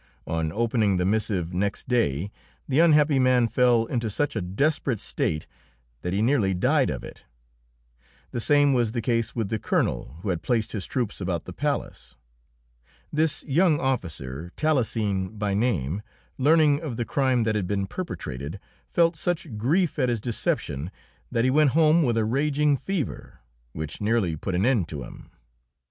[0.25, 2.31] On opening the missive next day
[2.67, 5.45] the unhappy man fell into such a desperate state
[6.01, 7.23] that he nearly died of it.
[8.31, 11.53] The same was the case with the Colonel who had placed his troops about the
[11.53, 12.17] palace.
[13.13, 16.01] This young officer, Talesin by name,
[16.39, 20.89] learning of the crime that had been perpetrated, felt such grief at his deception
[21.31, 23.41] that he went home with a raging fever,
[23.71, 25.29] which nearly put an end to him.